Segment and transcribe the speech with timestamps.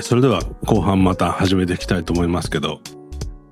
[0.00, 2.80] それでは後半また始めていきたいと思いますけど、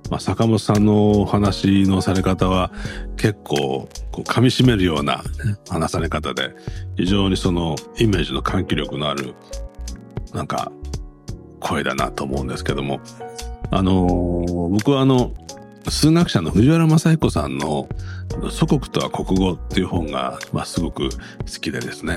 [0.09, 2.71] まあ、坂本さんのお話のされ方は
[3.15, 5.21] 結構こう噛み締めるような
[5.69, 6.55] 話され方で
[6.97, 9.35] 非常にそのイメージの喚起力のある
[10.33, 10.71] なんか
[11.59, 12.99] 声だなと思うんですけども
[13.69, 15.33] あのー、僕はあの
[15.89, 17.87] 数学者の藤原正彦さんの
[18.49, 21.09] 祖国とは国語っていう本が、まあ、すごく好
[21.59, 22.15] きでですね、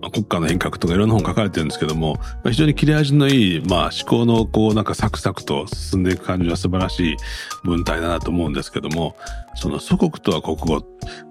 [0.00, 7.16] まあ、国家の変革とかいろんな本書かれてるんですけども、まあ、非常に切れ味のいい、まあ、思考のこうなんかサクサクと進んでいく感じは素晴らしい
[7.64, 9.16] 文体だなと思うんですけども、
[9.54, 10.80] その祖国とは国語、ま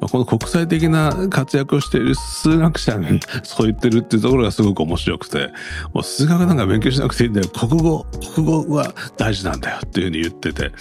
[0.02, 5.50] あ、この国際的な活躍をしている数学者にそう言ってるっていうところがすごく面白くて、
[5.94, 7.48] もう数学なんか勉強しなくていいんだよ。
[7.48, 8.06] 国語、
[8.36, 10.72] 国語は大事なんだよっていうふうに言ってて、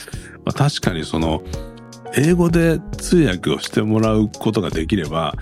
[0.44, 1.42] まあ、確かにその、
[2.14, 5.34] 英語で通訳をしてもらうことができれば、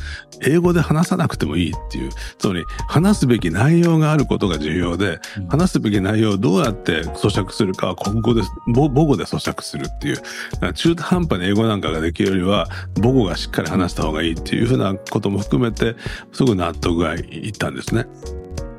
[0.43, 8.43] 英語で話さなくてもいいっていう、つまり話すべき内容があることが重要で、話すべき内容をどうやって咀嚼するかは国語で、
[8.75, 15.97] 母語で咀嚼するっていう、中途半端に英語なんかができるよりは、母語がしっかり話した方がいいっていうふうなことも含めて、
[16.33, 18.07] すぐ納得がいったんですね。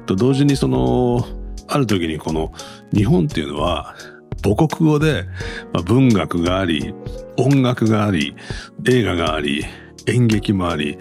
[0.05, 1.25] と同時にその、
[1.67, 2.52] ある時にこの
[2.94, 3.95] 日本っていうのは、
[4.44, 5.25] 母国語で、
[5.73, 6.94] まあ、文学があり、
[7.38, 8.36] 音楽があり、
[8.88, 9.66] 映画があり、
[10.08, 10.97] 演劇もあり、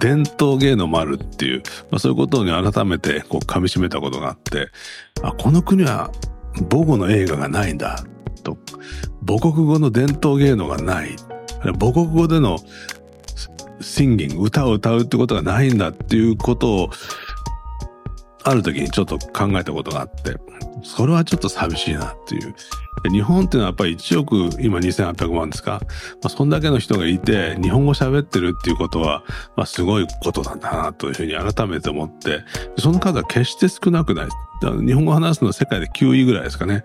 [0.00, 4.68] 伝統芸能もあるっていう、まあ、そういうことに改めてこう噛み締めたことがあって、
[5.22, 6.10] あ、この国は
[6.70, 8.04] 母語の映画がないんだ、
[8.42, 8.58] と。
[9.26, 11.16] 母国語の伝統芸能がない。
[11.78, 12.58] 母国語での
[13.80, 16.90] シンギング、歌を歌うってことがないんだっていうことを、
[18.44, 20.36] ある時にちょっと考えたことがあって、
[20.82, 22.54] それはちょっと寂しいなっていう。
[23.10, 25.88] 日本っていうのはやっぱり1億今2800万ですか、ま
[26.24, 29.22] あ、そんだけの人がいて日本語喋ってるっていうことは、
[29.56, 32.42] まあ、すごいことなんだなというふうに改めて思って
[32.76, 34.28] その数は決して少なくない。
[34.60, 36.84] 日本語話すのは世界で9位ぐらいですかね。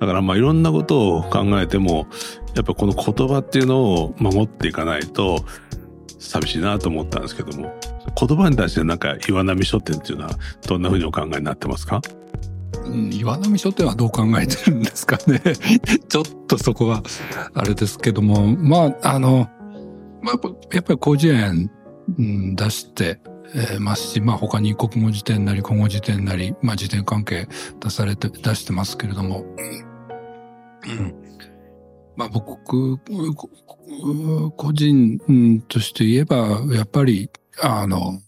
[0.00, 2.08] だからまあいろんなことを考えても
[2.56, 5.44] やっぱこの言葉っていうのを守っていかないと
[6.18, 7.72] 寂しいなと思ったんですけども。
[8.18, 12.00] 言葉に対してなんか岩波書店っていうのはどんなふうにお考えになってますか？
[13.12, 15.40] 岩波書店はどう考えてるんですかね。
[16.08, 17.02] ちょっとそこは、
[17.54, 19.48] あれですけども、まあ、あの、
[20.22, 20.40] まあ、
[20.72, 21.70] やっぱり広辞苑、
[22.18, 23.20] うん、出して、
[23.54, 27.46] えー、ますし、まあ他に国語辞典なり古語辞典なり、まあ辞典関係
[27.80, 29.44] 出されて、出してますけれども、
[30.88, 31.14] うん。
[32.16, 32.98] まあ僕、
[34.56, 35.18] 個人
[35.68, 37.30] として言えば、やっぱり、
[37.60, 38.20] あの、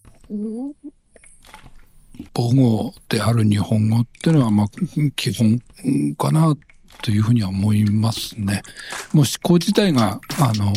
[2.33, 4.67] 母語である日本語っていうのは、まあ、
[5.17, 5.61] 基本
[6.17, 6.57] かな
[7.03, 8.63] というふうには思いますね。
[9.13, 10.73] もう思考自体が、あの、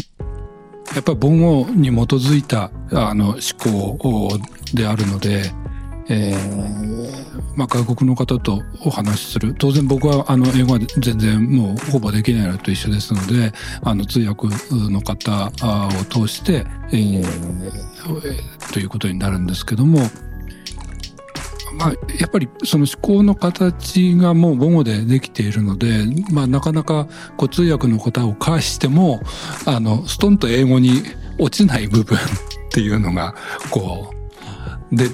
[0.96, 4.30] やっぱり母語に基づいた、あの、思考
[4.74, 5.52] であるので、
[6.10, 9.54] えー、まあ、外国の方とお話しする。
[9.58, 13.52] 当然僕は、あの、英語は全然もうほぼできないのと一緒ですので、
[13.84, 20.00] あの、通訳の方を通して、えー、ということになるんですけども、
[21.78, 27.08] まあ、やっぱりその思考の形がもう母語でできているので、まあ、なかなか
[27.38, 29.22] こ通訳の答えを返しても、
[29.66, 31.04] あの、ストンと英語に
[31.38, 32.22] 落ちない部分っ
[32.72, 33.36] ていうのが、
[33.70, 34.12] こ
[34.92, 35.10] う、で、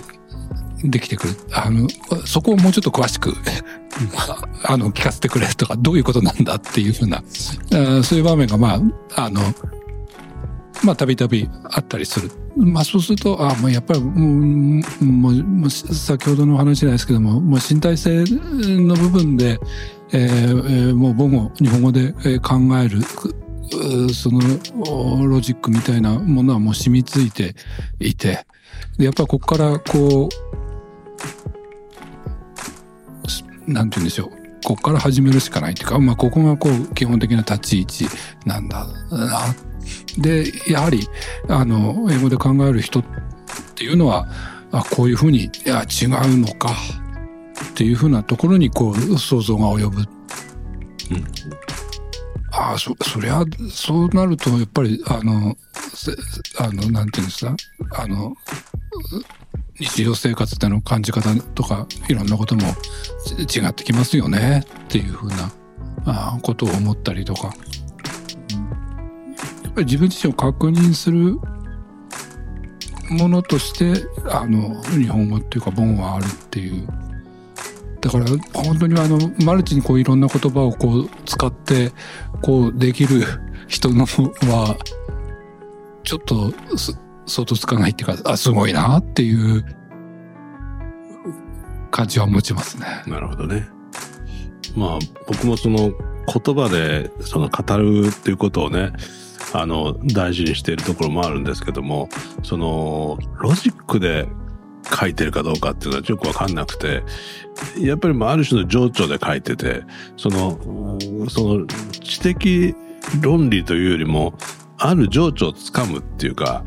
[0.83, 1.35] できてくる。
[1.51, 1.87] あの、
[2.25, 3.33] そこをもうちょっと詳しく、
[4.65, 7.23] あの、聞かせてくれとか、どういうことなんだっていうふうな、
[8.03, 8.81] そういう場面が、ま
[9.15, 9.41] あ、あの、
[10.83, 12.31] まあ、たびたびあったりする。
[12.55, 19.59] まあ、そうすると、あもうやっぱり、もう、もう先ほどの話じゃないですけども、もう身体性の部分で、
[20.11, 23.01] えー、もう母語、日本語で考える、
[24.13, 24.39] その
[25.27, 27.55] ロジックみたいなものはもう染みついて
[27.99, 28.45] いて、
[28.99, 30.62] やっぱここからこう、
[33.67, 34.29] なんて言うんでしょう。
[34.63, 38.05] ここから始めるしかないっていうか、まあ、ここがこう、基本的な立ち位置
[38.45, 39.53] なんだな
[40.17, 41.07] で、やはり、
[41.49, 43.03] あの、英語で考える人っ
[43.75, 44.27] ていうのは、
[44.71, 46.71] あこういうふうに、いや、違うのか、
[47.71, 49.99] っていうふうなところに、こう、想像が及ぶ。
[49.99, 50.07] うん。
[52.51, 55.57] ああ、そ、そりゃ、そうなると、やっぱり、あの、
[56.59, 57.55] あの、なんていうんですか、
[57.91, 58.35] あの、
[59.79, 62.61] 日常生活での感じ方とか、いろんなことも
[63.39, 65.51] 違ってきますよね、っていうふうな、
[66.05, 67.47] あことを思ったりとか
[69.63, 69.73] やっ。
[69.73, 71.39] ぱり自分自身を確認する
[73.09, 76.87] ものとしてあの日本語っていうか母語はあるっていう
[78.01, 81.91] だから本当にあのマルチにこういろんな言葉をこう使って
[82.41, 83.23] こうできる
[83.67, 84.77] 人のは
[86.03, 86.53] ちょっと
[87.25, 89.65] 相当つかないっていうかあすごいなっていう
[91.91, 93.03] 感じは持ちますね。
[93.07, 93.67] なるほどね。
[94.75, 95.93] まあ僕もその
[96.25, 98.91] 言葉でその語るっていうことをね
[99.53, 102.09] あの大事にしているところもあるんですけども
[102.43, 104.27] そのロジックで
[104.99, 107.03] 書いてるかどうかっていうのはよくわかんなくて
[107.79, 109.83] やっぱりまあある種の情緒で書いてて
[110.17, 110.57] その
[111.29, 112.75] その知的
[113.21, 114.33] 論理というよりも
[114.77, 116.63] ある情緒をつかむっていうか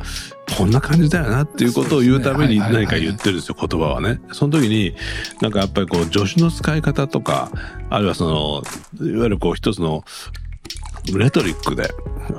[0.56, 4.20] こんな感じだよなっていうことを言うために何か言ってるんですよ、言葉はね。
[4.32, 4.94] その時に、
[5.40, 7.50] なんかやっぱりこう、助手の使い方とか、
[7.90, 8.62] あるいはそ
[9.00, 10.04] の、いわゆるこう一つの
[11.14, 11.90] レトリックで、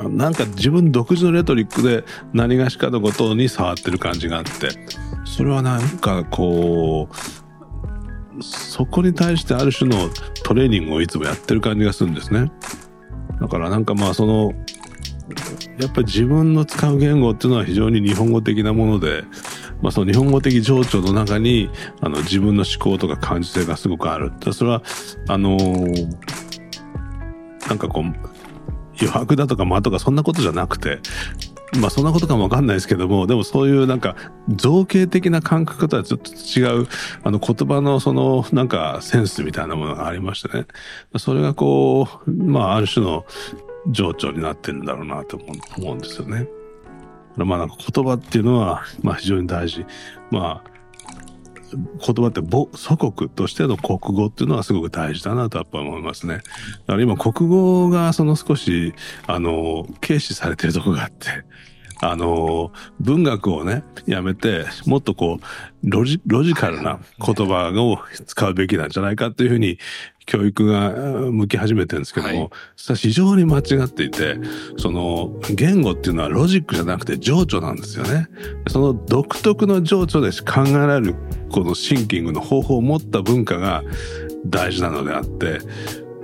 [0.10, 4.70] なんか自分独自のレトリックで何がしかのことに触ってる感じがあって、
[5.26, 10.10] それはなんかこう、そこに対してある種の
[10.44, 12.52] トレーニングをいつもやってる感じがするんですね。
[13.40, 14.54] だからなんかまあその、
[15.80, 19.24] やっぱり自分の使う言語っていうのは非常に日本語的なもので、
[19.82, 21.70] まあ、その日本語的情緒の中に
[22.02, 24.32] あの自分の思考とか感受性がすごくある。
[24.54, 24.82] それは
[25.28, 26.18] あのー、
[27.68, 28.04] なんかこう
[29.00, 31.00] 余白だとか間とかそんなことじゃなくて
[31.80, 34.16] まあそんなことかもわかんないですけども、でもそういうなんか
[34.50, 36.88] 造形的な感覚とはちょっと違う、
[37.24, 40.66] あの言葉のそのなんかセンスみたいなものがありましてね。
[41.18, 43.26] それがこう、まあある種の
[43.90, 45.38] 情緒になってるんだろうなと
[45.78, 46.48] 思うんですよね。
[47.36, 49.86] まあなんか言葉っていうのは、まあ非常に大事。
[50.32, 50.72] まあ、
[51.74, 56.38] 言葉って母祖国としての国語っていうのはすごく大事だなとやっぱ思いますね。
[56.38, 56.42] だ
[56.94, 58.94] から今国語がその少し、
[59.28, 61.44] あの、軽視されてるとこがあって、
[62.02, 69.80] あの、文学をね、やめて、もっとこう、ロジ、ロジカルな言葉を使うべきなんじゃないかっていうふうに、
[70.28, 70.90] 教育が
[71.32, 72.52] 向き始めてるんですけども、
[72.86, 74.38] はい、非常に間違っていて、
[74.78, 78.28] その言語っていうのはロジックじゃなくて情緒なんですよね。
[78.68, 81.16] その独特の情緒で考えられる
[81.50, 83.84] このシンキングの方法を持った文化が
[84.46, 85.60] 大事なのであって、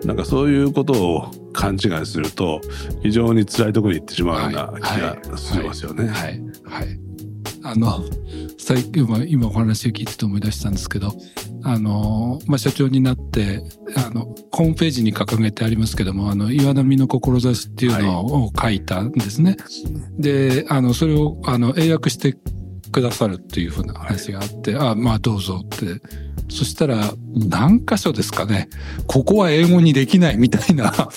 [0.05, 2.61] なんかそういうことを勘違いすると
[3.01, 6.07] 非常に辛いところに行ってしまうような気がしますよね。
[6.07, 6.13] はい。
[6.13, 6.43] はい。
[6.65, 6.99] はい、
[7.63, 8.03] あの、
[8.57, 11.13] 最近は今お話を聞いてて思い出したんですけど、
[11.63, 13.61] あの、まあ、社長になって、
[13.95, 19.51] あの、ホームページに掲げてありますけども、あの、岩波の志っていうのを書いたんですね。
[19.51, 19.55] は
[20.19, 22.37] い、で、あの、それを、あの、英訳して
[22.93, 26.01] くださるっていうふうな話があって、あまあどうぞって。
[26.49, 28.69] そしたら、何箇所ですかね。
[29.07, 31.09] ここは英語にできないみたいな、あ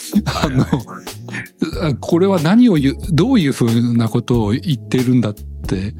[0.48, 5.94] の、これは何を言う、どういうふうなことを言ってるんだって、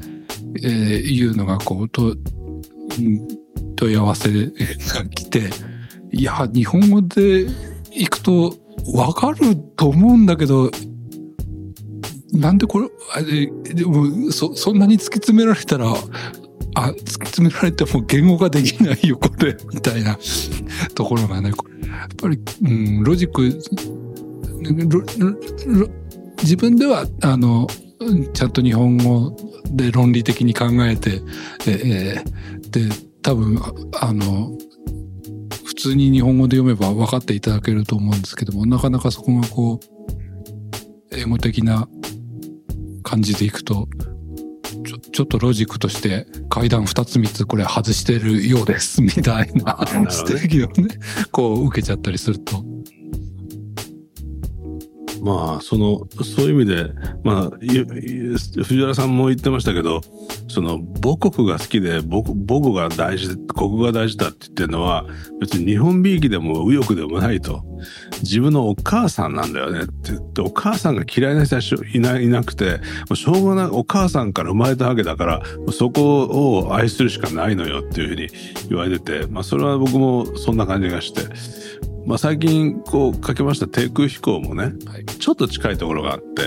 [0.63, 0.71] えー、
[1.01, 2.15] いうのが、こう、と、
[3.75, 5.49] 問い合わせが 来て、
[6.11, 7.45] いや、日本語で
[7.91, 8.55] 行くと
[8.93, 10.71] わかると思うんだけど、
[12.33, 15.93] なんでこれ、あれ、でも、そ、そんなに突き詰められたら、
[16.75, 20.17] あ、突き詰められても言語ができないよ、これ、みたいな
[20.93, 23.59] ところがね、やっぱり、うん、ロジック、
[26.43, 27.67] 自分では、あの、
[28.33, 29.35] ちゃんと日本語
[29.71, 31.21] で論理的に考えて、
[31.65, 33.59] えー、で、多分、
[33.99, 34.51] あの、
[35.65, 39.97] 普通に日本語で読めば分かっていただけると思うんですけども、なかなかそこがこう、
[41.11, 41.87] 英語的な
[43.07, 43.87] 感じでいくと、
[44.85, 50.99] ちょちょっとロジックとして階段2つ3つこれ外してるようですみたいな指摘をね、
[51.31, 52.65] こう受けちゃったりすると。
[55.27, 56.91] まあ、その、そういう意味で、
[57.23, 60.01] まあ、藤原さんも言ってましたけど、
[60.47, 65.05] その母国が好きで母母語が大事国が大事だって言ってるのは
[65.39, 67.63] 別に日本びいきでも右翼でもないと
[68.21, 71.61] 自分のお母さんなんだよねって言ってお母さんが嫌いな人は
[71.93, 72.79] いないなくても
[73.11, 78.27] うしょうがないお母さんから生まれたわけだからそこを愛するしかないのよっていうふうに
[78.69, 81.96] 言われてて、まあ、それは僕もそんな感じがして。
[82.07, 86.43] まあ、最近こうかけました低空飛行もね、はい、ちょっと近いところがあって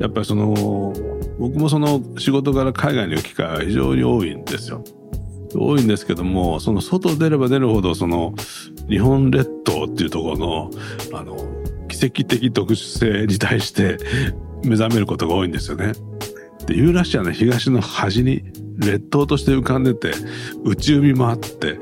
[0.00, 0.94] やっぱりその
[1.38, 4.84] 僕もその仕事から海外に行く機会は非常に多いんですよ。
[5.56, 8.34] 多いんですけどもその外出れば出るほどその
[8.88, 10.70] 日本列島っていうところの
[11.12, 11.36] あの
[11.88, 13.98] 奇跡的特殊性に対して
[14.64, 15.92] 目覚めることが多いんですよね。
[16.66, 18.42] でユーラシアの東の端に
[18.78, 20.12] 列島として浮かんでて
[20.64, 21.78] 内海もあって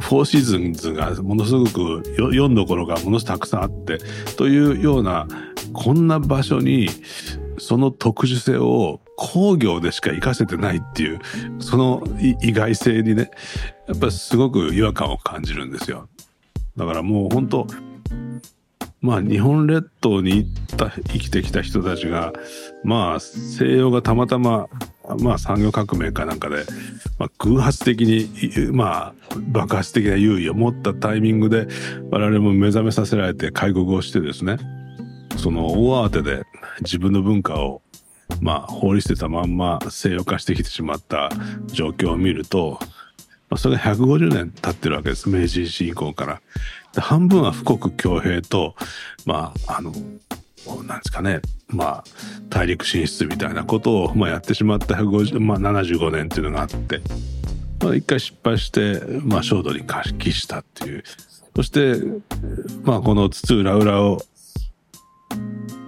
[0.00, 3.98] フォーシーズンズがものすごく読んどころがものすごくたくさんあって
[4.36, 5.26] というような
[5.72, 6.88] こんな場所に
[7.58, 11.20] その特殊性を工業でしか活かせてないっていう
[11.58, 13.30] その意外性にね
[13.88, 16.08] やっぱすごく違和感を感じるんですよ。
[16.76, 17.66] だからもう本当
[19.00, 22.32] まあ日本列島に行った生きてきた人たちが
[22.84, 24.68] まあ西洋がたまたま
[25.20, 26.64] まあ産業革命かなんかで
[27.18, 29.14] まあ、偶発的に、まあ、
[29.48, 31.66] 爆発的な優位を持ったタイミングで、
[32.10, 34.58] 我々も目覚めさせられて開国をしてですね、
[35.36, 36.44] その大慌てで
[36.80, 37.82] 自分の文化を、
[38.40, 41.30] まあ、放り捨てたまんま西洋化してきてしまった
[41.68, 42.78] 状況を見ると、
[43.48, 45.30] まあ、それが150年経ってるわけです。
[45.30, 46.40] 明治維新以降から。
[47.00, 48.74] 半分は富国強兵と、
[49.24, 49.92] まあ、あの、
[50.86, 52.04] なんですかね、まあ、
[52.48, 57.00] 大陸進出みたいなことを、まあ、やってしまった150、まあ、75年っていうのがあって、
[57.82, 59.84] まあ、一回失敗して、まあ、焦土に
[60.18, 61.04] 帰したっていう。
[61.54, 61.94] そして、
[62.82, 64.22] まあ、この津々浦々を、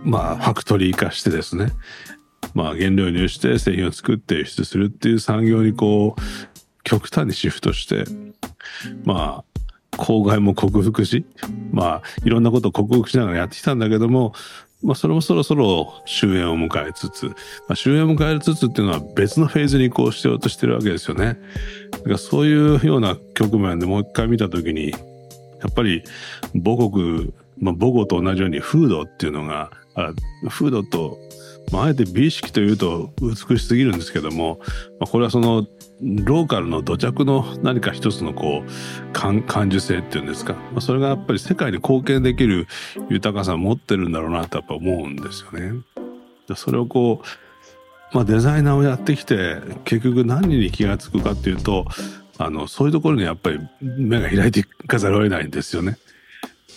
[0.04, 1.72] まあ、ファクトリー化してですね、
[2.54, 6.20] まあ、原料輸入して製品を作って輸出するっていう産業にこう、
[6.84, 8.04] 極端にシフトして、
[9.04, 9.44] まあ、
[9.98, 11.26] 公害も克服し、
[11.70, 14.32] まあ、いろんなことを克服しながらやってきたんだけども、
[14.82, 17.32] まあ、それもそろそろ終焉を迎えつつ、ま
[17.70, 21.36] あ、終焉を迎えつつっていうのは別のフェーズに移行しようとしてるわけですよね。
[21.90, 24.96] だからそういうような局面でもう一回見たときに、や
[25.68, 26.04] っぱり
[26.54, 29.70] 母国、まあ、母語と同じように風土っていうのが、
[30.48, 31.18] 風土と、
[31.72, 34.60] まあ、あえて美意識というと美しすぎるんですけども、
[35.00, 35.66] まあ、これはその
[36.00, 42.66] ローカルの土着の何か一つのこう感受性っていうんですか、まあ、それがやっぱり世界に貢献できる
[43.10, 45.82] 豊かさを持ってるんだろうなとやっぱ思うんですよね。
[46.54, 47.22] それをこ
[48.12, 51.84] う、まあ、デザイナーをやってきて結局何に気が付くかっていうと
[52.38, 55.98] あのそういうところにやっぱり目が開いていかざるを得ないんですよね。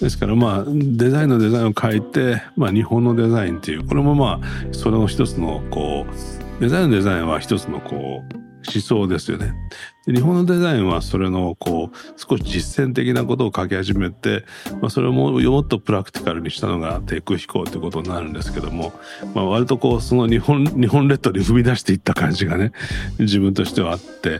[0.01, 9.53] ですからまあデザインのデザインを書いて、まあ、日本のデザインっていうこれもまあそれの一つのこうデザインのデザインは一つのこう思想ですよね。
[10.07, 14.45] 日本のデザインはそれのこう少し実践的なことを書き始めて、
[14.81, 18.93] まあ、それをももっとプラクティカルにしたのが低空飛行ということになるんですけども、
[19.35, 22.71] まあ、割とこうその日本日本列島に踏み出していった感じがね
[23.19, 24.39] 自分としてはあって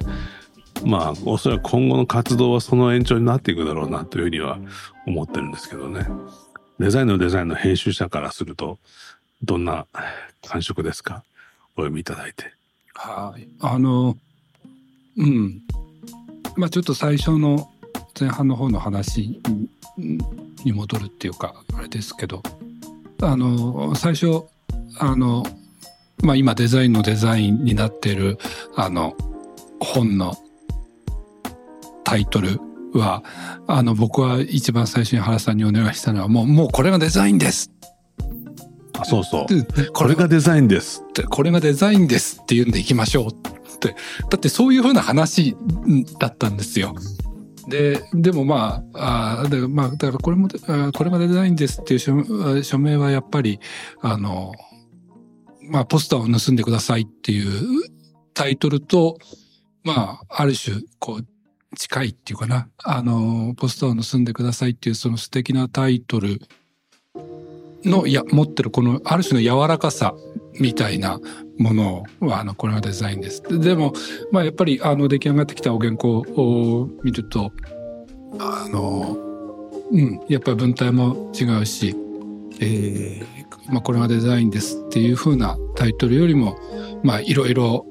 [0.85, 4.57] まあおそらく今後の活動はその延長になっていくだろうなというふうには
[5.07, 6.07] 思ってるんですけどね。
[6.79, 8.79] デザインのデザインの編集者からすると
[9.43, 9.85] どんな
[10.45, 11.23] 感触ですか？
[11.75, 12.53] お読みいただいて。
[12.93, 13.47] はい。
[13.59, 14.17] あの、
[15.17, 15.61] うん。
[16.55, 17.71] まあちょっと最初の
[18.19, 19.39] 前半の方の話
[19.97, 22.43] に戻るっていうか、あれですけど、
[23.21, 24.43] あの、最初、
[24.99, 25.45] あの、
[26.23, 28.37] まあ今デザインのデザインになっている、
[28.75, 29.15] あの、
[29.79, 30.35] 本の
[32.11, 32.59] タイトル
[32.93, 33.23] は、
[33.67, 37.71] あの、僕は一番最初に原さんにお願いしたのは、もう、もうこれがデザインです
[38.99, 39.91] あそうそう。
[39.93, 41.05] これがデザインです。
[41.29, 43.33] これがデザインですって言うんでいきましょうっ
[43.79, 43.95] て。
[44.29, 45.55] だってそういうふうな話
[46.19, 46.93] だったんですよ。
[47.69, 53.61] で、でもまあ、あでまあ、だからこれも、これがデザインですっていう署名はやっぱり、
[54.01, 54.51] あの、
[55.61, 57.89] まあ、ポスターを盗んでくださいっていう
[58.33, 59.17] タイトルと、
[59.85, 61.25] まあ、ある種、こう、
[61.77, 62.67] 近いっていうかな。
[62.83, 66.41] あの、ポスターを盗んでくださいっていうその素敵なタイトル
[67.85, 70.13] のいや持ってるこのある種の柔らかさ
[70.59, 71.19] みたいな
[71.57, 73.41] ものはあのこれがデザインです。
[73.59, 73.93] でも、
[74.31, 77.51] まあ、やっぱりあの出来上がってきたお原稿を見ると
[78.39, 79.17] あの
[79.91, 81.95] うんやっぱり文体も違うし、
[82.59, 86.57] えーまあ、これがデザインですっていう風なタイトルよりも
[87.03, 87.85] まあいろいろ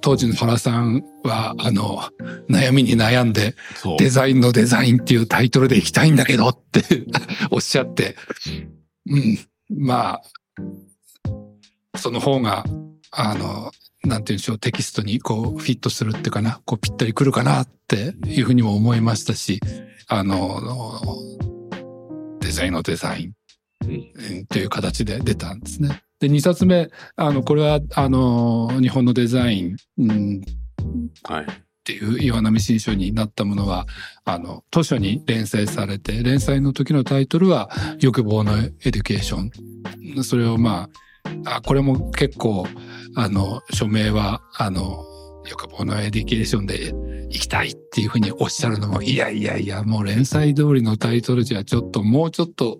[0.00, 2.02] 当時の原さんは、あの、
[2.48, 3.54] 悩みに悩んで、
[3.98, 6.82] デザインのデザインっていうタイトルでいきたいんだけどって
[7.50, 8.16] おっしゃって、
[9.06, 9.38] うん、
[9.70, 10.20] ま
[11.94, 12.64] あ、その方が、
[13.10, 13.72] あの、
[14.04, 19.60] なんて言うんでしょう、テキストにこうフィットするっていうかな、こうぴったりくるかなっていうふうにも思いましたし、
[20.08, 20.60] あの、
[22.40, 23.32] デザインのデザイン
[24.48, 26.02] という形で出たんですね。
[26.20, 30.40] で、2冊目、あの、これは、あの、日本のデザイン、うん、
[31.24, 31.46] はい。
[31.82, 33.86] っていう岩波新書になったものは、
[34.24, 37.70] あの、図書に連載されて、連載の時のタイトルは、
[38.00, 40.22] 欲望のエデュケーション。
[40.22, 40.88] それをま
[41.44, 42.68] あ、あこれも結構、
[43.16, 45.04] あの、書名は、あの、
[45.50, 46.92] 欲望のエデュケーションで
[47.30, 52.78] 行きたいっていうふうにおっしゃるのも、いやいやいや、もう連載通りのタイトルじゃちょっと、もうちょっと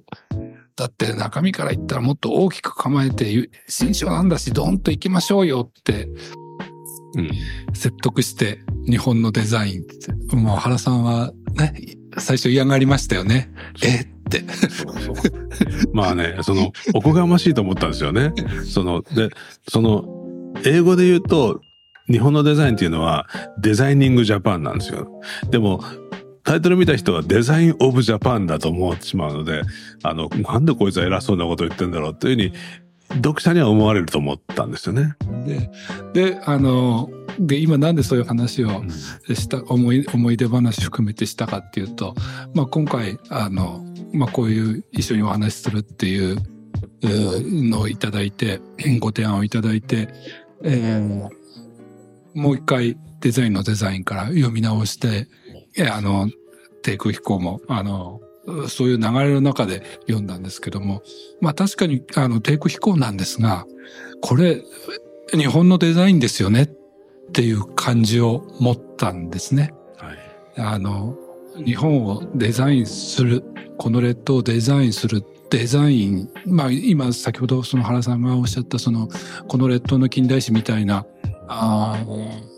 [0.83, 6.09] だって中身から言ったらもっと大きく構えて、新書なんだし、ドンと行きましょうよって、
[7.15, 7.31] うん、
[7.73, 8.59] 説得して
[8.89, 10.35] 日本のデザインって。
[10.35, 11.73] もう原さんはね、
[12.19, 13.53] 最初嫌がりましたよね。
[13.85, 14.43] えって。
[15.93, 18.33] まあね、その、おこがましいと思ったんですよね。
[18.65, 19.31] その、で、
[19.69, 20.05] その、
[20.65, 21.61] 英語で言うと、
[22.11, 23.29] 日本のデザインっていうのは
[23.61, 25.07] デザイニングジャパンなんですよ。
[25.51, 25.81] でも
[26.45, 29.63] タイトル見た人はデザインオブジャパンだと思ってしまうので、
[30.03, 32.53] あの、なんでこいつは偉そうなこと言ってんだろうっていうふうに、
[33.17, 35.15] 読者には思われると思ったんですよね。
[35.47, 35.71] で、
[36.33, 38.83] で、あの、で、今なんでそういう話を
[39.35, 42.15] した、思い、思い出話含めてしたかっていうと、
[42.55, 46.39] まあ今回、あの、まあこういう一緒にお話しするっていう
[47.03, 48.61] えーのをいただいて、
[49.01, 50.09] ご提案をいただいて、
[50.65, 51.29] えー
[52.35, 55.27] もう一回デザインのデザインから読み直して、えー
[55.81, 56.29] あの、
[56.83, 58.21] 低空飛行も、あの、
[58.69, 61.02] そういう流れの中で読んだんですけども、
[61.41, 63.67] まあ確かに、あの、低空飛行なんですが、
[64.21, 64.62] これ、
[65.33, 66.71] 日本のデザインですよねっ
[67.33, 69.73] ていう感じを持ったんですね。
[69.97, 70.19] はい。
[70.57, 71.17] あの、
[71.64, 73.45] 日本をデザインする、
[73.79, 79.09] この列島をデザインするデザイン、まあ今先ほどその原さんがおっしゃったその、
[79.49, 81.07] この列島の近代史みたいな、
[81.49, 82.52] あー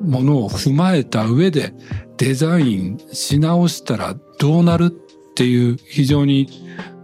[0.00, 1.74] ものを踏まえた上で
[2.20, 6.50] デザインし直したらどうなるっていう非常に、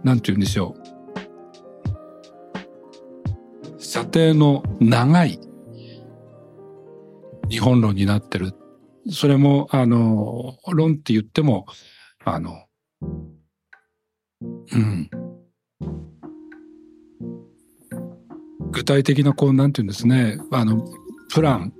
[0.03, 0.75] なんて言うんでしょ
[3.79, 3.81] う。
[3.81, 5.39] 射程の長い
[7.49, 8.53] 日本論になってる
[9.09, 11.65] それも、あの、論って言っても、
[12.23, 12.65] あの、
[14.41, 14.45] う
[14.77, 15.09] ん。
[18.69, 20.85] 具体的な、こう、なんていうんですね、あの、
[21.33, 21.73] プラン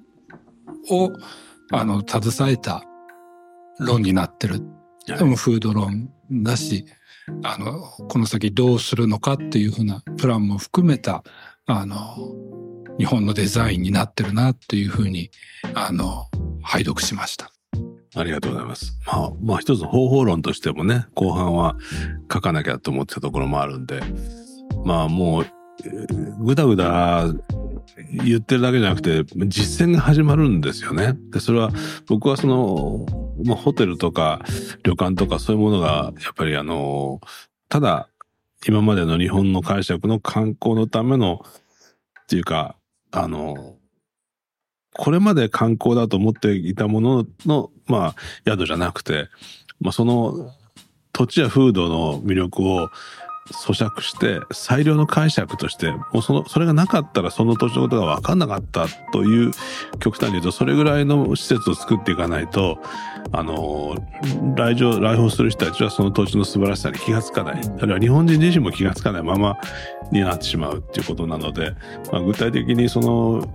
[0.89, 1.11] を、
[1.71, 2.86] あの、携えた
[3.79, 4.61] 論になってる。
[5.05, 6.85] でも、フード論だし、
[7.43, 11.23] あの、この先どうするのかっていうふうなプランも含めた、
[11.65, 11.97] あの、
[12.97, 15.29] 日本のデザインになってるなっていうふうに、
[15.73, 16.25] あの、
[16.61, 17.51] 拝読しました。
[18.15, 18.97] ありがとうございます。
[19.05, 21.75] まあ、まあ一つの方法論としてもね、後半は
[22.31, 24.01] 書かなきゃと思ってたところもあるんで、
[24.83, 25.45] まあもう、
[25.85, 27.25] えーぐだぐだ
[28.11, 31.15] 言ってるだけじゃなくて、実践が始まるんですよね。
[31.31, 31.71] で、それは、
[32.07, 33.05] 僕はその、
[33.43, 34.41] まあホテルとか
[34.83, 37.21] 旅館とかそういうものが、やっぱりあの、
[37.69, 38.09] ただ、
[38.67, 42.75] 今までの日本の解釈の観光のための、っていうか、
[43.11, 43.75] あの、
[44.93, 48.15] これまで観光だと思っていたものの、まあ、
[48.47, 49.29] 宿じゃなくて、
[49.79, 50.51] まあ、その
[51.13, 52.89] 土地や風土の魅力を
[53.51, 59.51] 咀嚼して、最良の解釈として、もうその、それがなかったらその土地のことが分かんなかったという、
[59.99, 62.79] 極端に言うと、それぐらいの施設を作っていかないと、
[63.31, 63.95] あの、
[64.55, 67.61] 来場、来訪する人たちはその土地の素晴らしさに気がつかない。
[67.61, 69.57] あるいは日本人自身も気がつかないまま
[70.11, 71.73] になってしまうっていうことなので、
[72.11, 73.47] まあ、具体的にその、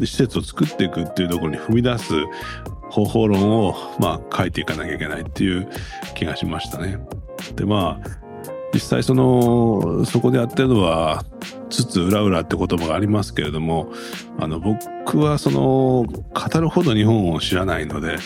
[0.00, 2.12] 施設を作っていくっていうところに踏み出す
[2.90, 5.68] 方法論を、まあ、書いていかなきゃいけないっていう
[6.14, 6.98] 気がしましたね。
[7.54, 8.27] で、まあ、
[8.74, 11.24] 実際その、そこでやってるのは、
[11.70, 13.92] つつ裏裏って言葉がありますけれども、
[14.38, 18.18] あの、僕はその、語るほど日本を知らないので、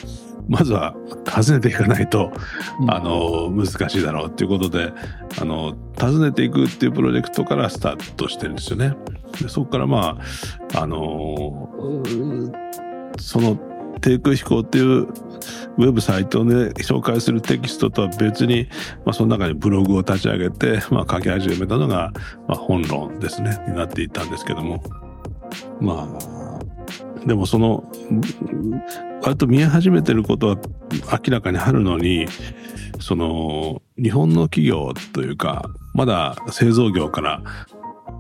[0.48, 0.94] まずは
[1.28, 2.33] 訪ねていかないと、
[2.88, 4.92] あの、難しいだろうっていうことで、
[5.40, 8.94] あの、訪ねていくっていうプロジェクトからスタートしてるんですよね。
[9.40, 10.18] でそこからま
[10.74, 11.70] あ、あの、
[13.18, 13.59] その
[14.03, 18.69] 低空飛行っていうウェブサイトで紹介するテキストとは別に、
[19.05, 22.12] まあ、その中にブログを立ち上げて、まあ、書き始めたのが、
[22.47, 24.83] まあ、本論ですね、になっていったんですけども。
[25.81, 27.85] まあ、でもその、
[29.23, 30.57] 割と見え始めてることは
[31.27, 32.27] 明らかにあるのに、
[33.01, 37.43] その、日本の企業というか、まだ製造業から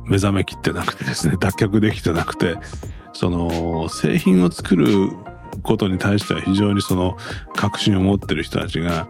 [0.06, 2.56] 目覚めきってなくてですね、脱却できてなくて、
[3.12, 5.10] その、製品を作る
[5.62, 7.16] ことに対しては非常にその、
[7.54, 9.08] 確信を持ってる人たちが、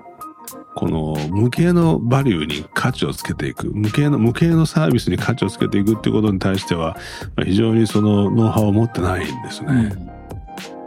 [0.75, 6.97] この無形のバリューに価値をつけていく、無形の、無形のサービスに価値をつけていくっていうことに対しては、
[7.37, 9.95] まあ非常にそのノウハウを持ってないんですね。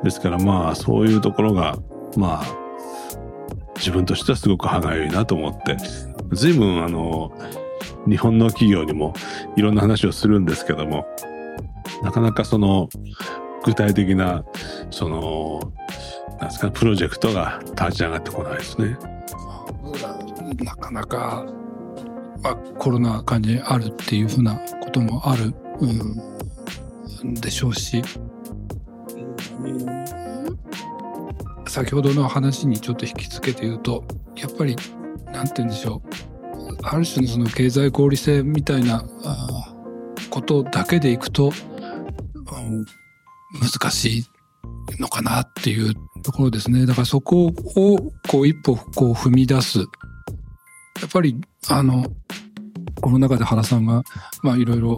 [0.03, 1.77] ですからまあ、そういうところが、
[2.15, 2.45] まあ、
[3.75, 5.77] 自分としてはすごく歯がゆいなと思って、
[6.31, 7.31] 随分あの、
[8.07, 9.13] 日本の企業にも
[9.55, 11.07] いろんな話をするんですけども、
[12.03, 12.89] なかなかその、
[13.65, 14.45] 具体的な、
[14.91, 15.73] その、
[16.39, 18.95] なんですか、プロジェクトが立ち上がってこないですね。
[20.63, 21.43] なかなか、
[22.43, 28.03] まあ、コロナ禍にあるっていうふうなこともある、うん、でしょうし、
[31.67, 34.03] 先ほどの話にちょっと引き付けて言うと、
[34.35, 34.75] やっぱり、
[35.33, 36.77] なんて言うんでしょう。
[36.83, 39.73] ある種のその経済合理性みたいなあ
[40.29, 42.85] ことだけでいくと、うん
[43.53, 44.25] 難しい
[44.99, 46.85] のかなっていうところですね。
[46.85, 49.79] だからそこをこう一歩こう踏み出す。
[49.79, 49.85] や
[51.07, 52.05] っぱりあの、
[53.01, 54.03] この中で原さんが
[54.41, 54.97] まあいろいろ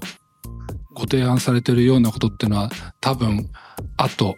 [0.94, 2.70] ご提案されてるようなことっていうのは
[3.02, 3.50] 多分
[3.98, 4.36] あと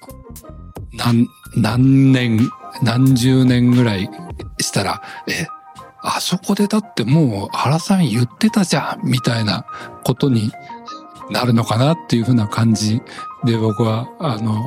[0.94, 2.50] 何、何年、
[2.82, 4.10] 何十年ぐらい
[4.60, 5.48] したら、え、
[6.02, 9.66] あそこでだってもう原さん言ってたじゃんみたいな
[10.04, 10.52] ことに
[11.30, 13.02] なるのかなっていうふうな感じ
[13.46, 14.66] で僕は、あの、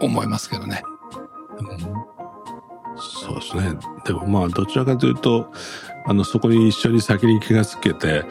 [0.00, 0.82] 思いますけどね。
[1.58, 2.16] うん
[2.98, 3.78] そうですね。
[4.04, 5.50] でもまあ、どちらかというと、
[6.06, 8.24] あの、そこに一緒に先に気がつけて、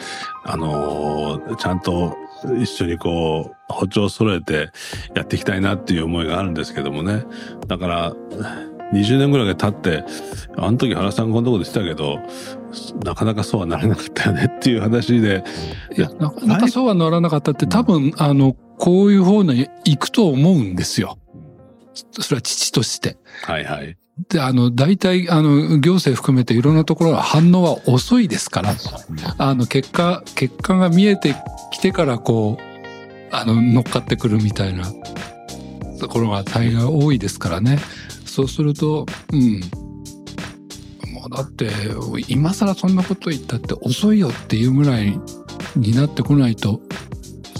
[0.43, 2.15] あのーちゃんと
[2.59, 4.69] 一緒にこう、歩調を揃えて
[5.13, 7.25] やっていきたいなっていう思いがあるんですけどもね。
[7.67, 8.13] だから、
[8.93, 10.03] 20年ぐらい経って、
[10.57, 12.19] あの時原さんこんなこと言ってたけど、
[13.03, 15.43] なかなかそうはならなかったよねっていう話で、
[15.97, 21.17] いや、なかなかそうはならなかったって多分、あの、こういう方に行くと思うんですよ。
[21.93, 23.17] それは父として。
[23.43, 23.97] はいはい。
[24.29, 28.73] で、あの、大体、あの、行政含めていろんなところは反応は遅いですから、
[29.37, 31.35] あの、結果、結果が見えて
[31.71, 34.85] きてから、こう、あの、乗っかってくるみたいな
[35.99, 37.79] ところが大概多いですからね。
[38.35, 39.61] そうすると、うん。
[41.13, 41.69] もうだって、
[42.27, 45.17] 今更そんなこと言ったって遅いよっていうぐらい
[45.77, 46.81] になってこないと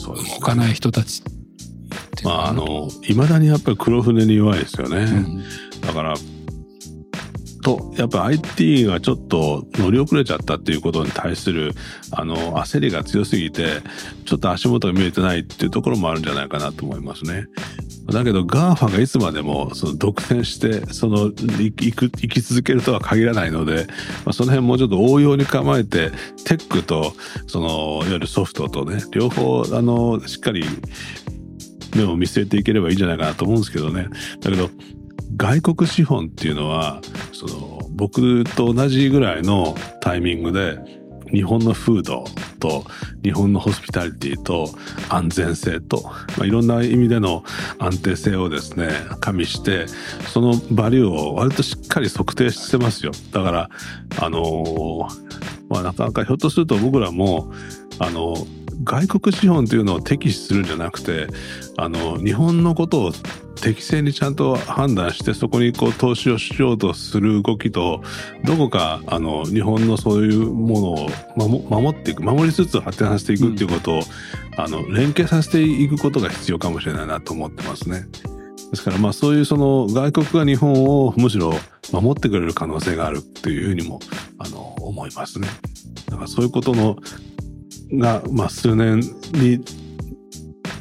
[0.05, 1.23] 動かない人たち
[2.25, 4.97] まあ、あのの、未だにやっぱり黒船に弱いですよね。
[4.97, 5.43] うん
[5.85, 6.15] だから、
[7.61, 11.73] と、やっぱ IT がちょっと乗り遅れちゃったっていうことに対する、
[12.11, 13.81] あの、焦りが強すぎて、
[14.25, 17.47] ちょっと足元が見えてないっていうところもあるんじゃないかなと思いますね。
[18.07, 23.87] だけど GAFA がいつまでもその独占して、その、行く、生き続けるとは限らないので、
[24.25, 26.11] まあ、その辺もうちょっと応用に構えて、
[26.45, 27.13] テックと、
[27.47, 30.63] その、いわゆるソフトとね、両方、あの、しっかり
[31.95, 34.07] 目を見据えていければいいんじゃないかなと思うんですけどね。
[34.41, 34.69] だけど、
[35.35, 37.01] 外国資本っていうのは、
[37.33, 40.77] その、僕と同じぐらいのタイミングで、
[41.31, 42.25] 日本の風土
[42.59, 42.85] と
[43.23, 44.69] 日本のホスピタリティと
[45.09, 46.03] 安全性と、
[46.38, 47.43] まあ、いろんな意味での
[47.79, 49.88] 安定性をですね、加味して、
[50.33, 53.11] そのバリューを割としっかり測定してますよ。
[53.31, 53.69] だから、
[54.19, 55.25] あのー
[55.69, 57.51] まあなかなかひょっとすると僕らも、
[57.99, 58.35] あの、
[58.83, 61.27] 外国資本というのを敵視するんじゃなくて、
[61.77, 63.11] あの、日本のことを
[63.61, 68.01] 適正にちゃんと判断して、そこにこう投資をしようとする動きと、
[68.43, 74.01] どこか、あの、日本のそういうものを守守っていく、守りつつ発展させていくっていうことを、
[74.57, 78.07] あの、連携させていくことが必要かもしれないなと思ってますね。
[78.71, 81.53] ですからまあそういうその外国が日本をむしろ
[81.91, 83.99] 守ってくれる可能性があるっていうふうにも
[84.39, 85.47] あの思いますね。
[86.09, 86.97] だからそういうことの
[87.91, 89.00] がまあ数年
[89.34, 89.63] に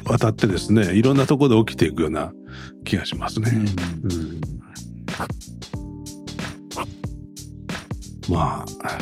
[0.05, 2.31] わたってですねいろんなところで起きていくような
[2.83, 3.51] 気がしますね。
[4.03, 4.41] うん。
[8.29, 8.97] まあ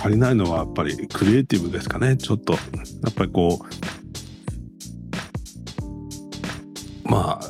[0.00, 2.16] 足りないのはやっぱりクリエイティブですかね。
[2.16, 2.58] ちょっとや
[3.10, 3.60] っぱりこ
[7.04, 7.46] うまあ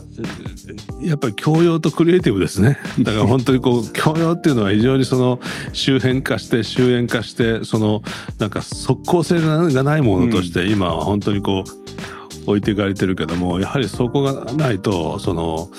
[1.00, 2.78] やっぱり教養とクリエイティブですね。
[3.00, 5.40] だから本当にこう教養っていうのは非常にその
[5.72, 8.02] 周辺化して周辺化してその
[8.38, 15.70] なんか即効性がないものとして今は本当にこう置いていかれてるけどもやはりそこがないとその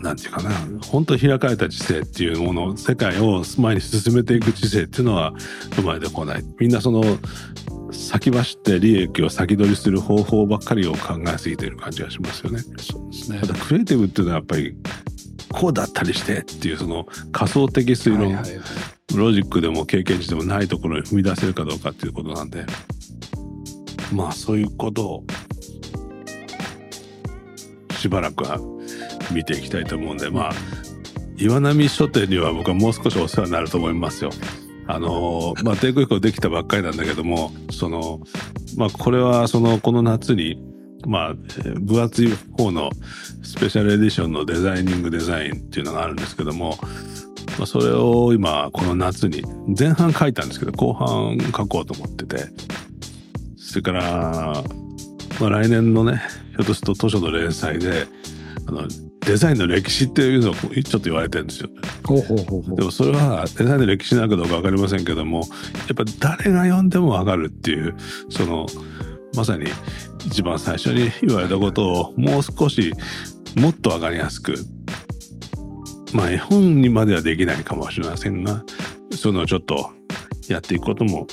[0.00, 0.50] なんていうかな
[0.86, 5.32] 本当に開かれた知性っていうもの世界を前に進めていく知性っていうのは
[5.74, 6.44] 生まれてこない。
[6.58, 7.02] みんなその
[7.96, 12.60] 先走って利益を先取りする方法ばっかりを考えすぎている感じがしますよね。
[12.78, 13.40] そうですね。
[13.40, 14.76] ただクリエイティブっていうのはやっぱり
[15.52, 19.16] こうだったりしてっていうその仮想的推論、はいはいはい。
[19.16, 22.66] ロジックでも経験値でもないところに踏み出せるかどうかっていうことなんで。
[24.12, 25.24] まあそういうことを
[27.98, 28.60] しばらくは
[29.32, 30.30] 見ていきたいと思うんで。
[30.30, 30.52] まあ
[31.38, 34.30] 岩波書店には僕はもう少しお世話になると思いますよ。
[34.88, 38.20] あのまあ帝国以降できたばっかりなんだけどもその
[38.76, 40.62] まあこれはそのこの夏に
[41.06, 41.34] まあ、
[41.80, 42.90] 分厚い方の
[43.42, 46.78] スペシャルエディションのデザイニングデザインっていうのがあるんですけども、
[47.58, 49.42] まあ、それを今この夏に
[49.78, 52.44] 前半書いたんですけど後半書こうと思ってて
[53.56, 54.64] それから、
[55.40, 56.20] まあ、来年のね
[56.50, 58.06] ひょっとすると図書の連載で
[58.66, 58.88] あの
[59.20, 61.68] デザインの歴史っていうのをちょっと言われてるんですよ。
[62.06, 65.44] ほうほうほうほうでもそれはデザインの歴史なのかどうか分かりませんけどもや
[65.92, 67.96] っぱ誰が読んでも分かるっていう
[68.30, 68.66] その
[69.34, 69.66] まさに
[70.26, 72.92] 一番最初に言われたことをもう少し
[73.56, 74.54] もっと分かりやすく
[76.12, 78.64] まあ絵本にまではできないかもしれませんが
[79.10, 79.90] そういうのをちょっと
[80.48, 81.26] やっていくことも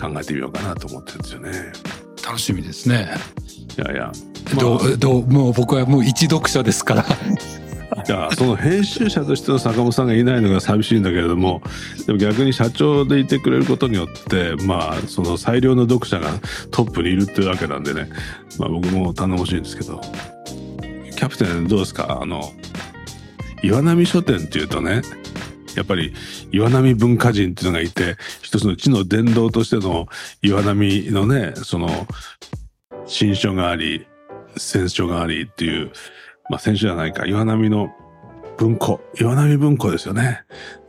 [0.00, 1.72] 考えてみようかなと思ってるんですよね。
[2.24, 3.08] 楽しみですね。
[3.76, 4.12] いやいや、
[4.58, 7.06] どう、どう、もう僕はもう一読者ですから。
[8.08, 11.62] いやその編集者としての坂本さんがいないのが寂しいんだけれども
[12.06, 16.30] でも逆に社長でいてくれることによってまあその最良の読者が
[16.70, 18.08] トップにいるっていうわけなんでね、
[18.58, 20.00] まあ、僕も頼もしいんですけど。
[21.16, 22.20] キャプテンどうですか？
[22.22, 22.50] あの
[23.62, 25.02] 岩波書店っていうとね
[25.76, 26.14] やっぱり
[26.50, 30.06] 岩波文化人っていうのがいて一つの地の伝道としての
[30.40, 32.06] 岩波のねその
[33.04, 34.06] 新書があり
[34.56, 35.92] 選書がありっていう、
[36.50, 37.94] まあ選書じゃないか、岩波の
[38.58, 40.42] 文庫、岩波文庫ですよね。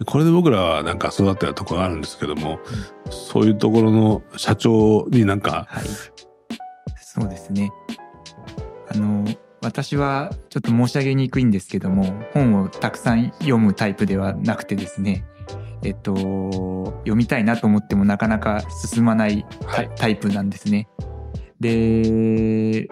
[0.07, 2.59] これで僕らはなんか育ったところがあるんですけども、
[3.11, 5.83] そういうところの社長になんか、はい。
[6.99, 7.71] そうですね。
[8.89, 9.23] あの、
[9.61, 15.23] 私はちょっと申し上げにくいんですけども、本をたくさん読むタイプではなくてですね、
[15.83, 16.15] えっと、
[16.99, 20.87] 読みたいなと思ってもなかなか進まないタ,、はいタイプなんですね。
[21.59, 22.87] で、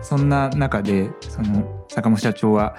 [0.00, 2.76] そんな中で、その、坂本社長は、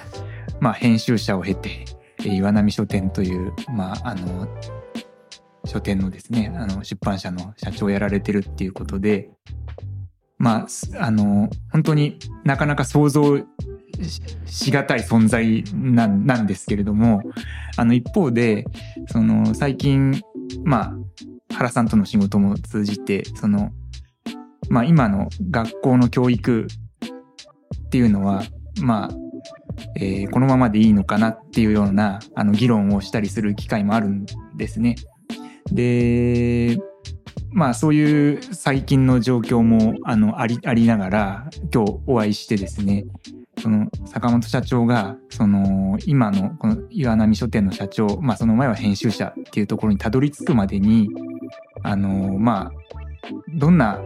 [0.59, 1.85] まあ、編集者を経て、
[2.23, 4.47] 岩波書店という、まあ、あの、
[5.65, 9.29] 書店のですね、あの、出版社の社長をやられてるっていうことで、
[10.39, 13.45] まあ、あの、本当になかなか想像し
[14.45, 17.21] しがたい存在なんなんですけれども、
[17.77, 18.65] あの、一方で、
[19.09, 20.21] その、最近、
[20.63, 20.95] ま
[21.51, 23.71] あ、原さんとの仕事も通じて、その、
[24.69, 28.41] まあ、今の学校の教育っていうのは、
[28.81, 29.09] まあ、
[29.95, 34.95] えーこのままでいいのかなっていうような、あの、議論をしたりする機会もあるんですね。
[35.71, 36.77] で、
[37.53, 43.05] まあそういう最近の状況もあのありありながら今日お会いしてですね
[43.59, 51.09] その坂本社長がその今のこの岩波書店の社長まあその前は編集者っていうところにたどり着くまでに
[51.83, 52.71] あのまあ
[53.55, 54.01] どんな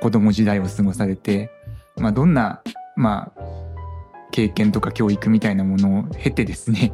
[0.00, 1.50] 子供時代を過ごされて
[1.96, 2.62] まあどんな
[2.96, 3.61] まあ
[4.32, 6.92] 経験とか教育みたいなものを経てですね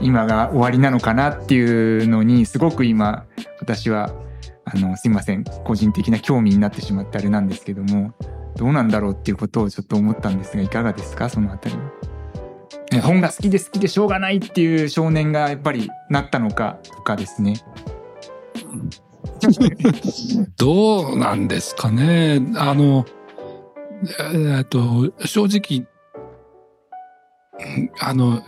[0.00, 3.24] 今が終わりなのかなっていうのにすごく今
[3.60, 4.12] 私は
[4.64, 8.12] あのすいません個人的な興味になってしまってあれなんですけども
[8.56, 11.28] どうなんだろうっていうことをちょっと思ったんですがいかがですか？
[11.28, 11.80] そのあたりは。
[12.92, 17.54] え本が好きで好きでしょうがないっていう少年がやっぱりなったのかとかですね。
[20.56, 22.40] どうなんですかね。
[22.56, 23.04] あの、
[24.02, 25.86] えーっと、正直、
[28.00, 28.42] あの、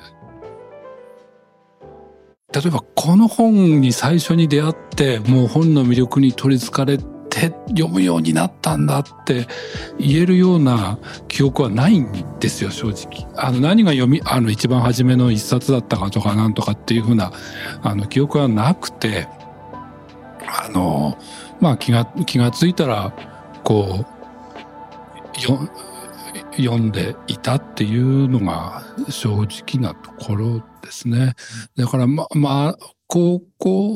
[2.52, 9.46] 例えばこの本に最初に出会って、もう本の魅力に取り憑かれて読むようになったんだって
[9.98, 13.28] 言えるような記憶はないんですよ、正直。
[13.36, 17.32] あの、何が読み、あの、一番初めの一冊だったかとかなんとかっていうふうな、
[17.82, 19.28] あの、記憶はなくて、
[20.46, 21.16] あの、
[21.60, 23.12] まあ気が、気がついたら、
[23.62, 24.19] こう、
[26.56, 31.34] 読んでいたっていうのが正直なところですね。
[31.76, 33.92] だからま、まあ、高校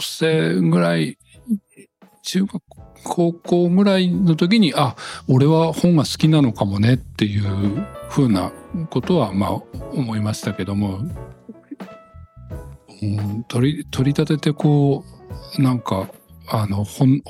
[0.00, 1.18] 生ぐらい、
[2.22, 2.62] 中学、
[3.04, 4.96] 高校ぐらいの時に、あ、
[5.28, 8.52] 俺は本が好きなのかもねっていうふうな
[8.90, 9.50] ことは、まあ、
[9.92, 11.00] 思いましたけども、
[13.02, 15.04] うん、取り、取り立ててこ
[15.58, 16.08] う、なんか、
[16.52, 17.22] あの、本、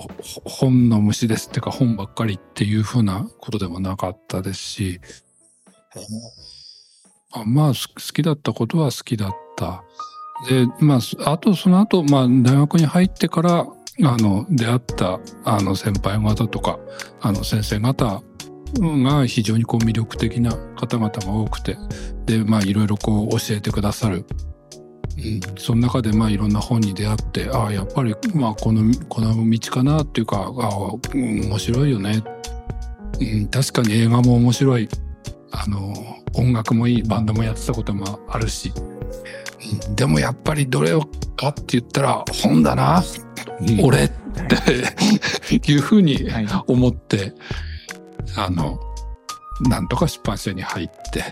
[0.45, 5.01] 本の虫ですっていうか本ばっかりっていうふうなことでもなかったですし、
[7.33, 9.85] あまあ、好きだったことは好きだった。
[10.49, 13.67] で、まあ、あと、その後、まあ、大学に入ってから、
[14.03, 16.79] あの、出会った、あの、先輩方とか、
[17.21, 18.23] あの、先生方
[18.79, 21.77] が非常にこう魅力的な方々が多くて、
[22.25, 24.25] で、まあ、いろいろこう教えてくださる。
[25.23, 32.23] うん、その中でまあいろんな本に出会ってああやっぱりまあこのこの道かなっていうかああ、うん面白いよね、
[33.21, 34.89] うん、確かに映画も面白い。
[35.53, 35.93] あの
[36.35, 41.03] 音楽もいいバンドもやってたこともあるし、うんでもやっぱりどれを
[41.37, 43.03] かって言ったら本だな、
[43.83, 44.11] 俺っ
[45.49, 46.47] ていうふうにはい。
[46.67, 47.35] 思って
[48.37, 48.81] あの
[49.69, 51.25] なんとか出版社に入って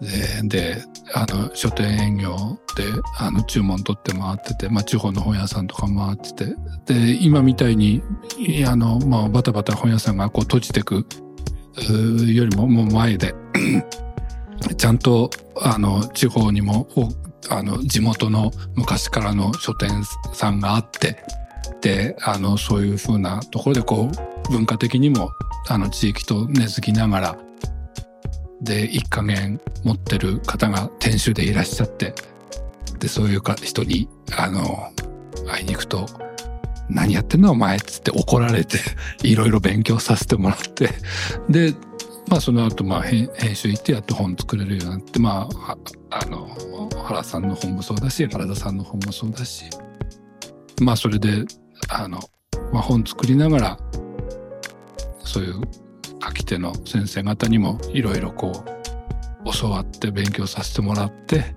[0.00, 0.76] で
[1.14, 2.84] あの書店営業で
[3.18, 6.54] あの注文取って回ってて、まあ、地方の本屋さんとか回って
[6.86, 8.02] てで今みたいに
[8.38, 11.06] いあの、まあ、バタバタ本屋さんがこう閉じてく
[12.32, 13.34] よりももう前で
[14.76, 15.30] ちゃんと
[15.60, 16.88] あの地方にも
[17.50, 21.24] あの地元の昔からの書店さんがあって
[21.80, 24.10] であのそういうふうなところでこ
[24.48, 25.30] う文化的にも
[25.68, 27.38] あの地域と根付きながら
[28.60, 32.14] で一家元持ってる方が店主でいらっしゃって
[32.98, 34.92] でそういうか人にあの
[35.46, 36.06] 会いに行くと
[36.90, 38.78] 「何やってんのお前」っつって怒られて
[39.22, 40.90] いろいろ勉強させてもらって
[41.48, 41.74] で
[42.28, 45.76] まあその後まあ編集行ってやっと本作れるようになってまあ
[46.10, 46.48] あの
[47.04, 49.64] 原さんの本もそうだし原田さんの本もそうだし
[50.80, 51.44] まあそれで
[51.88, 52.18] あの、
[52.72, 53.78] まあ、本作りながら
[55.24, 55.60] そういう
[56.22, 58.64] 書き手の先生方にもいろいろこ
[59.44, 61.54] う教わって勉強させてもらって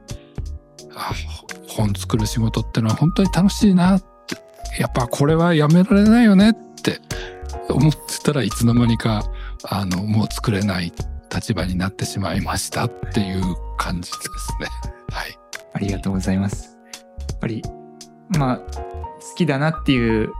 [0.95, 1.13] あ
[1.67, 4.37] 本作る仕事ってのは本当に楽しいなって
[4.79, 6.99] やっぱこれはやめられないよねって
[7.69, 9.23] 思ってたらいつの間にか
[9.69, 10.91] あの、もう作れない
[11.33, 13.43] 立場になってしまいましたっていう
[13.77, 14.21] 感じです
[14.59, 14.67] ね。
[15.11, 15.37] はい。
[15.73, 16.77] ありがとうございます。
[17.29, 17.61] やっぱり、
[18.37, 18.63] まあ、好
[19.35, 20.31] きだなっていう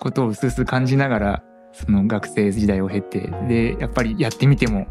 [0.00, 1.42] ことを薄々感じながら、
[1.84, 4.86] その学生時代を経て、で、やっぱりやってみても、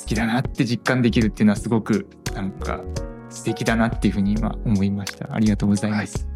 [0.00, 2.80] 好きだなって実感できるっていうのはすごく、なんか、
[3.28, 5.32] 素敵だなっていうふうに今思いました。
[5.32, 6.30] ありがとうございます。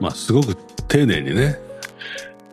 [0.00, 0.54] まあすごく
[0.88, 1.58] 丁寧にね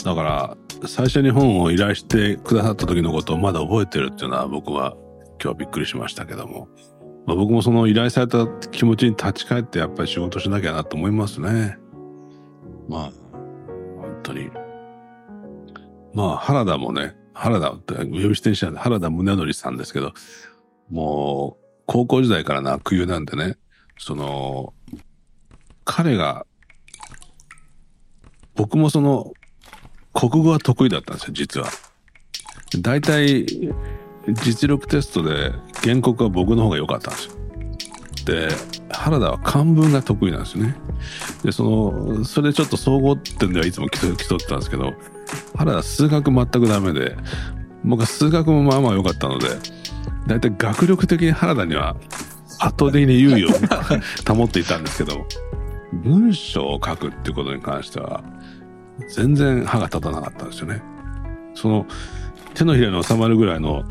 [0.03, 4.95] だから最初に本を依頼してくださった時のことをまだ覚えてるっていうのは僕は
[5.43, 6.69] 今日びっくりしましたけども、
[7.25, 11.77] まあ、僕もその依頼された気持ちに立ち返ってやっぱり仕事しなきゃなと思いますね
[12.87, 13.20] まあ本
[14.23, 14.49] 当に
[16.13, 20.13] まあ原田もね原田って呼び捨てにしたんで原田宗則さんですけど
[20.89, 23.57] もう高校時代からの悪友なんでね
[23.97, 24.73] その
[25.85, 26.45] 彼が
[28.55, 29.33] 僕もその
[30.13, 31.67] 国語は得意だったんですよ実は。
[32.79, 33.45] 大体
[34.43, 35.51] 実力テストで
[35.83, 37.35] 原告は僕の方が良かったんですよ。
[38.25, 38.49] で
[38.89, 40.75] 原田は漢文が得意なんですよね。
[41.43, 44.93] でそのそれでちょっと総合点ではいつも競競ってたんですけど
[45.55, 47.15] 原田数学全くダメで
[47.83, 49.47] 僕は数学もまあまあ良かったので
[50.27, 51.95] 大体学力的に原田には
[52.59, 53.49] 圧倒的に優位を
[54.27, 55.25] 保っていたんですけど
[56.03, 58.23] 文章を書くっていうことに関しては
[59.09, 60.81] 全然歯が立たなかったんですよね。
[61.55, 61.85] その
[62.53, 63.83] 手のひらに収まるぐらいの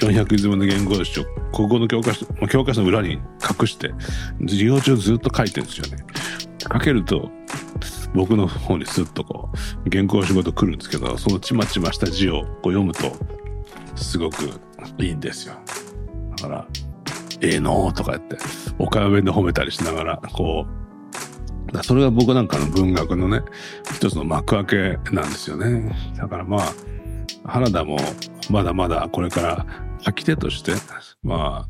[0.00, 3.12] 400字分の言語用紙を国語の教科書教科書の裏に
[3.60, 3.92] 隠して
[4.40, 6.04] 授業中ずっと書いてるんですよね。
[6.60, 7.30] 書けると
[8.14, 13.16] 僕の方にスッとこう原稿仕事来るんですけどそのちまちました字をこう読むと
[13.96, 14.50] すごく
[14.98, 15.54] いいんですよ。
[16.36, 16.68] だから
[17.40, 18.36] 「ええのー」とか言って
[18.78, 20.66] 岡山弁で褒めたりしながらこ
[21.72, 23.42] うそれが僕なんかの文学のね
[23.94, 25.92] 一つの幕開けなんですよね。
[26.16, 26.72] だからまあ
[27.44, 27.98] 原田も
[28.50, 29.66] まだまだこれから
[30.00, 30.72] 書き手として
[31.22, 31.68] まあ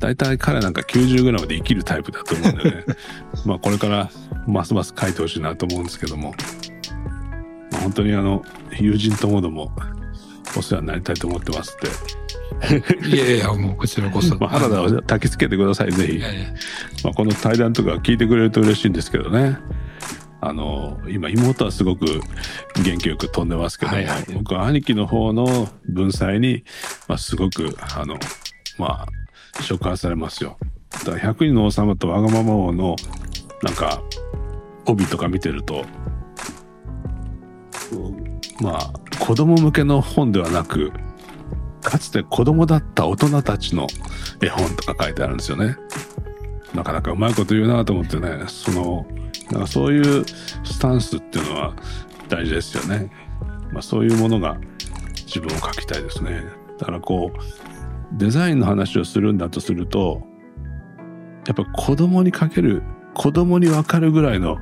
[0.00, 2.84] 大体彼なんか90ぐらいまで生きるタイプだと思うんでね。
[3.46, 4.10] まあこれから
[4.46, 6.34] ますます書いてほしいなと思うんですけども、
[7.70, 8.44] まあ本当にあの
[8.78, 9.72] 友人ともども
[10.56, 14.36] お世話になりたいと思ってますって、いやいや、もうこちらこそ。
[14.38, 16.20] まあ、原田を焚きつけてくださいぜひ。
[17.02, 19.58] まあ、この対談とか聞いてくれると嬉しいんですけどね。
[20.46, 22.04] あの、今妹はすごく
[22.82, 26.64] 元気よく飛んでますけど、はいはい僕は兄貴の方の文才に、
[27.08, 28.18] まあ、すごく、あの、
[28.78, 29.06] ま
[29.58, 30.58] あ、触発されますよ。
[30.90, 32.96] だから100人の王様とわがまま王の、
[33.62, 34.02] なんか、
[34.86, 35.86] 帯とか見てると、
[37.92, 40.92] うんまあ、子供向けの本ではなく、
[41.82, 43.86] かつて子供だった大人たちの
[44.42, 45.76] 絵本とか書いてあるんですよね。
[46.74, 49.06] なかなかうまいこと言うなと思ってね、その、
[49.50, 50.24] なんかそういう
[50.64, 51.74] スタンスっていうのは
[52.28, 53.10] 大事ですよね。
[53.72, 54.58] まあそういうものが
[55.26, 56.44] 自分を描きたいですね。
[56.78, 60.22] だからこう、デザインの話をするんだとすると、
[61.46, 62.82] やっぱ子供に描ける、
[63.14, 64.58] 子供に分かるぐらいの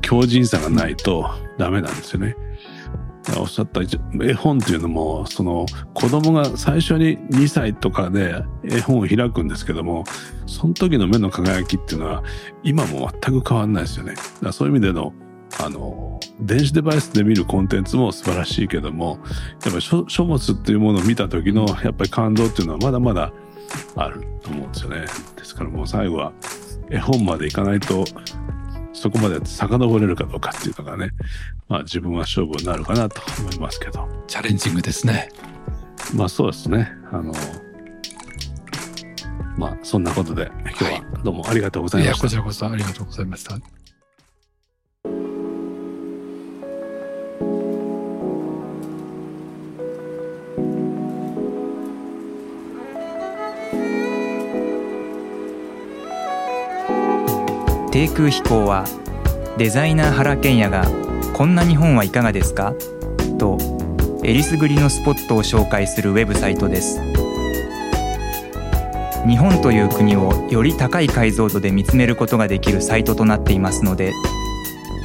[0.00, 2.36] 強靭さがないとダメなんですよね。
[3.36, 10.04] おっしゃった絵本っていうのもその子供が最初に2歳とかで絵本を開くんですけども
[10.46, 12.22] その時の目の輝きっていうのは
[12.62, 14.14] 今も全く変わんないですよね。
[14.42, 15.12] だそういう意味での
[15.60, 19.18] あの電子デバイスで見るコンテンツも素晴らしいけども
[19.64, 23.32] やっぱり書書物っていうものを見た時のやっぱり感動っていうのはまだまだ
[23.96, 25.06] あると思うんですよね。
[25.36, 26.32] ですからもう最後は
[26.90, 28.04] 絵本までいかないと
[28.92, 31.10] そこまで遡れるかどうかっていうのがね、
[31.68, 34.08] まあ自分は勝負になるかなと思いますけど。
[34.26, 35.28] チャレンジングですね。
[36.14, 36.90] まあそうですね。
[37.12, 37.32] あの、
[39.58, 42.22] まあそんなことで今日はどうもありがとうございました。
[42.22, 43.58] こちらこそありがとうございました。
[57.90, 58.84] 低空飛行は
[59.58, 60.86] デザイナー原賢也が
[61.38, 62.74] 「こんな日本はいかがですか?」
[63.38, 63.56] と
[64.24, 67.00] えりすぐりのスポットを紹介するウェブサイトです。
[69.26, 74.12] 日本という国をより高い解像度で見つめることができるサイトとなっていますので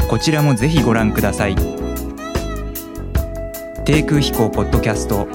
[0.10, 1.56] こちらもぜひご覧ください。
[3.86, 5.28] 低空飛行ポッドキャスト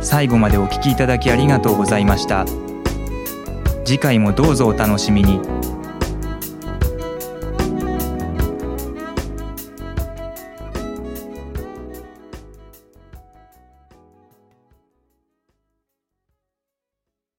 [0.00, 2.44] 最後までお聞きいただきありがとうございました。
[3.84, 5.51] 次回もどうぞお楽しみに。